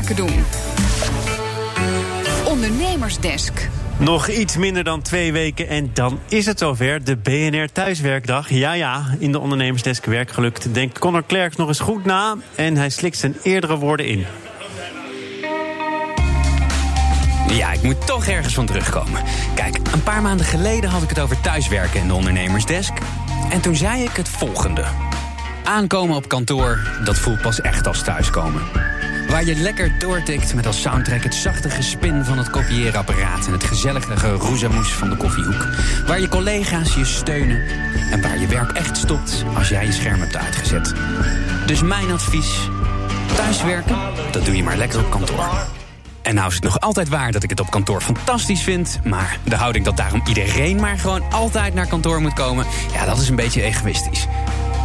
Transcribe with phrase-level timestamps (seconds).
[0.00, 0.44] zaken doen.
[2.44, 3.68] Ondernemersdesk.
[3.96, 7.04] Nog iets minder dan twee weken en dan is het zover.
[7.04, 8.50] De BNR Thuiswerkdag.
[8.50, 10.74] Ja, ja, in de ondernemersdesk werk gelukt.
[10.74, 14.26] Denkt Conor Klerks nog eens goed na en hij slikt zijn eerdere woorden in.
[17.48, 19.22] Ja, ik moet toch ergens van terugkomen.
[19.54, 22.92] Kijk, een paar maanden geleden had ik het over thuiswerken in de ondernemersdesk.
[23.50, 24.84] En toen zei ik het volgende.
[25.64, 28.62] Aankomen op kantoor, dat voelt pas echt als thuiskomen.
[29.40, 33.46] Waar je lekker doortikt met als soundtrack het zachte gespin van het kopieerapparaat...
[33.46, 35.66] en het gezellige geroezemoes van de koffiehoek.
[36.06, 37.62] Waar je collega's je steunen
[38.10, 40.94] en waar je werk echt stopt als jij je scherm hebt uitgezet.
[41.66, 42.68] Dus mijn advies,
[43.36, 43.96] thuiswerken,
[44.30, 45.48] dat doe je maar lekker op kantoor.
[46.22, 49.00] En nou is het nog altijd waar dat ik het op kantoor fantastisch vind.
[49.04, 52.66] Maar de houding dat daarom iedereen maar gewoon altijd naar kantoor moet komen.
[52.92, 54.26] Ja, dat is een beetje egoïstisch.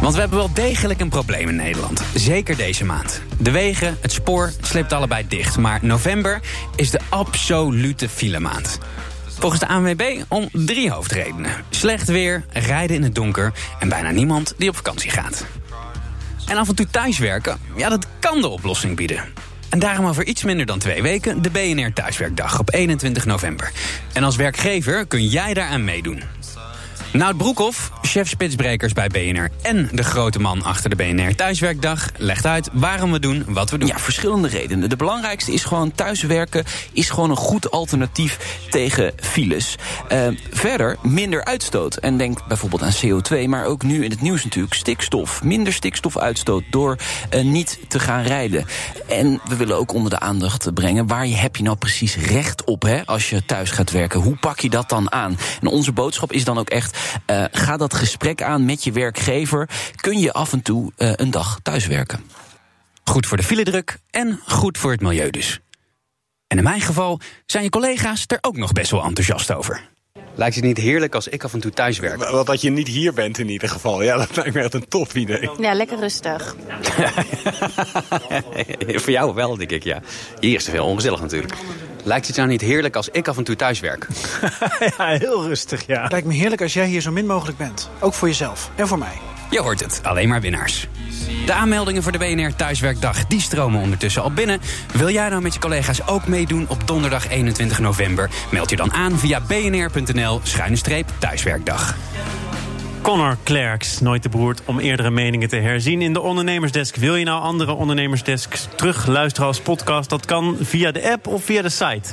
[0.00, 2.02] Want we hebben wel degelijk een probleem in Nederland.
[2.14, 3.22] Zeker deze maand.
[3.38, 5.56] De wegen, het spoor, sleept allebei dicht.
[5.58, 6.40] Maar november
[6.76, 8.78] is de absolute filemaand.
[9.38, 11.50] Volgens de ANWB om drie hoofdredenen.
[11.70, 15.46] Slecht weer, rijden in het donker en bijna niemand die op vakantie gaat.
[16.46, 19.24] En af en toe thuiswerken, ja, dat kan de oplossing bieden.
[19.68, 23.72] En daarom over iets minder dan twee weken de BNR Thuiswerkdag op 21 november.
[24.12, 26.22] En als werkgever kun jij daaraan meedoen.
[27.12, 32.46] Nout Broekhoff, chef spitsbrekers bij BNR en de grote man achter de BNR Thuiswerkdag, legt
[32.46, 33.88] uit waarom we doen wat we doen.
[33.88, 34.88] Ja, verschillende redenen.
[34.88, 38.38] De belangrijkste is gewoon thuiswerken is gewoon een goed alternatief
[38.70, 39.76] tegen files.
[40.12, 41.96] Uh, verder minder uitstoot.
[41.96, 45.42] En denk bijvoorbeeld aan CO2, maar ook nu in het nieuws natuurlijk stikstof.
[45.42, 46.96] Minder stikstofuitstoot door
[47.34, 48.64] uh, niet te gaan rijden.
[49.08, 52.64] En we willen ook onder de aandacht brengen waar je heb je nou precies recht
[52.64, 54.20] op hè, als je thuis gaat werken.
[54.20, 55.38] Hoe pak je dat dan aan?
[55.60, 56.98] En onze boodschap is dan ook echt
[57.30, 59.68] uh, ga dat gesprek aan met je werkgever.
[59.96, 62.20] Kun je af en toe uh, een dag thuiswerken?
[63.04, 65.60] Goed voor de filedruk en goed voor het milieu dus.
[66.46, 69.88] En in mijn geval zijn je collega's er ook nog best wel enthousiast over.
[70.36, 72.30] Lijkt het niet heerlijk als ik af en toe thuis werk?
[72.30, 74.02] Wel dat je niet hier bent in ieder geval.
[74.02, 75.50] Ja, dat lijkt me echt een top idee.
[75.58, 76.56] Ja, lekker rustig.
[79.02, 80.00] Voor jou wel, denk ik, ja.
[80.40, 81.54] Hier is te veel ongezellig natuurlijk.
[82.02, 84.06] Lijkt het jou niet heerlijk als ik af en toe thuis werk?
[84.98, 86.06] ja, heel rustig, ja.
[86.10, 87.90] Lijkt me heerlijk als jij hier zo min mogelijk bent.
[88.00, 89.35] Ook voor jezelf en voor mij.
[89.50, 90.88] Je hoort het, alleen maar winnaars.
[91.46, 94.60] De aanmeldingen voor de BNR Thuiswerkdag die stromen ondertussen al binnen.
[94.92, 98.30] Wil jij nou met je collega's ook meedoen op donderdag 21 november?
[98.50, 100.40] Meld je dan aan via bnr.nl
[101.18, 101.96] thuiswerkdag.
[103.02, 106.96] Connor Klerks, nooit te beroerd om eerdere meningen te herzien in de ondernemersdesk.
[106.96, 110.10] Wil je nou andere ondernemersdesks terugluisteren als podcast?
[110.10, 112.08] Dat kan via de app of via de site.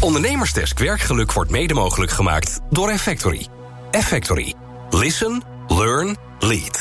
[0.00, 3.46] Ondernemersdesk werkgeluk wordt mede mogelijk gemaakt door Effectory.
[3.90, 4.54] Effectory.
[4.90, 6.72] Listen, learn, lead.